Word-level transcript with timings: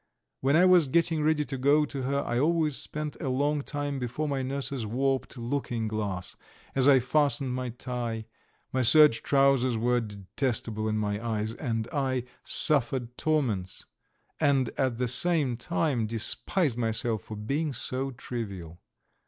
When 0.39 0.55
I 0.55 0.65
was 0.65 0.87
getting 0.87 1.21
ready 1.21 1.45
to 1.45 1.57
go 1.59 1.85
to 1.85 2.01
her 2.01 2.21
I 2.25 2.39
always 2.39 2.75
spent 2.75 3.21
a 3.21 3.29
long 3.29 3.61
time 3.61 3.99
before 3.99 4.27
my 4.27 4.41
nurse's 4.41 4.83
warped 4.83 5.37
looking 5.37 5.87
glass, 5.87 6.35
as 6.73 6.87
I 6.87 6.99
fastened 6.99 7.53
my 7.53 7.69
tie; 7.69 8.25
my 8.73 8.81
serge 8.81 9.21
trousers 9.21 9.77
were 9.77 9.99
detestable 10.01 10.87
in 10.87 10.97
my 10.97 11.23
eyes, 11.23 11.53
and 11.53 11.87
I 11.93 12.23
suffered 12.43 13.15
torments, 13.15 13.85
and 14.39 14.69
at 14.75 14.97
the 14.97 15.07
same 15.07 15.55
time 15.55 16.07
despised 16.07 16.77
myself 16.79 17.21
for 17.21 17.35
being 17.37 17.71
so 17.71 18.09
trivial. 18.09 18.81